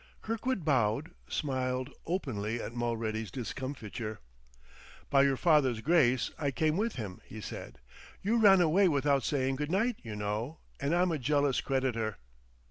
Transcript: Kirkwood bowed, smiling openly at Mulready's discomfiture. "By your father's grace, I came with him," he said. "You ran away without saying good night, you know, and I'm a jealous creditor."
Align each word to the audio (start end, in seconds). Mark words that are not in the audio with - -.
Kirkwood 0.23 0.65
bowed, 0.65 1.11
smiling 1.27 1.93
openly 2.07 2.59
at 2.59 2.73
Mulready's 2.73 3.29
discomfiture. 3.29 4.17
"By 5.11 5.21
your 5.21 5.37
father's 5.37 5.79
grace, 5.81 6.31
I 6.39 6.49
came 6.49 6.75
with 6.75 6.95
him," 6.95 7.21
he 7.23 7.39
said. 7.39 7.77
"You 8.23 8.39
ran 8.39 8.61
away 8.61 8.87
without 8.87 9.21
saying 9.23 9.57
good 9.57 9.69
night, 9.69 9.97
you 10.01 10.15
know, 10.15 10.57
and 10.79 10.95
I'm 10.95 11.11
a 11.11 11.19
jealous 11.19 11.61
creditor." 11.61 12.17